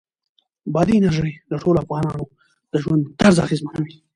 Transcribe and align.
بادي 0.73 0.93
انرژي 0.97 1.31
د 1.51 1.53
ټولو 1.63 1.77
افغانانو 1.83 2.23
د 2.71 2.73
ژوند 2.83 3.03
طرز 3.19 3.35
اغېزمنوي. 3.45 3.95